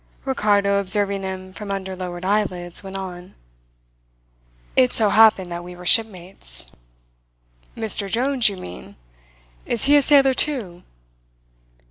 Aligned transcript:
Ricardo, 0.25 0.79
observing 0.79 1.21
him 1.21 1.53
from 1.53 1.69
under 1.69 1.95
lowered 1.95 2.25
eyelids, 2.25 2.81
went 2.83 2.95
on: 2.95 3.35
"It 4.75 4.93
so 4.93 5.09
happened 5.09 5.51
that 5.51 5.63
we 5.63 5.75
were 5.75 5.85
shipmates." 5.85 6.71
"Mr 7.77 8.09
Jones, 8.11 8.49
you 8.49 8.57
mean? 8.57 8.95
Is 9.67 9.83
he 9.85 9.95
a 9.95 10.01
sailor 10.01 10.33
too?" 10.33 10.81